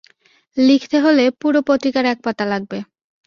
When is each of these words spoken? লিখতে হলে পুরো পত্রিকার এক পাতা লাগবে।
লিখতে 0.57 0.97
হলে 1.05 1.23
পুরো 1.41 1.59
পত্রিকার 1.67 2.05
এক 2.05 2.19
পাতা 2.25 2.45
লাগবে। 2.51 2.77